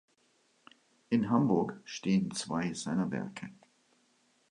[1.11, 3.49] In Hamburg stehen zwei seiner Werke.